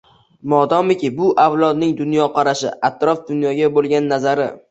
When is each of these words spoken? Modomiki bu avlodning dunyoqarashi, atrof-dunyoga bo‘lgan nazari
Modomiki 0.53 1.09
bu 1.19 1.27
avlodning 1.43 1.93
dunyoqarashi, 1.99 2.71
atrof-dunyoga 2.91 3.71
bo‘lgan 3.79 4.09
nazari 4.15 4.51